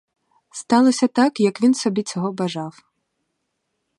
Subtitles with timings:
[0.51, 2.75] Сталося так, як він собі цього бажав.